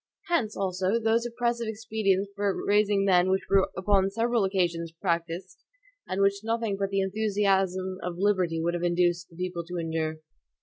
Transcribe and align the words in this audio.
Hence, 0.29 0.57
also, 0.57 0.97
those 0.99 1.27
oppressive 1.27 1.67
expedients 1.67 2.31
for 2.35 2.65
raising 2.65 3.05
men 3.05 3.29
which 3.29 3.43
were 3.51 3.69
upon 3.77 4.09
several 4.09 4.43
occasions 4.43 4.91
practiced, 4.99 5.63
and 6.07 6.23
which 6.23 6.43
nothing 6.43 6.75
but 6.75 6.89
the 6.89 7.01
enthusiasm 7.01 7.99
of 8.01 8.15
liberty 8.17 8.59
would 8.59 8.73
have 8.73 8.81
induced 8.81 9.29
the 9.29 9.35
people 9.35 9.63
to 9.65 9.77
endure. 9.77 10.15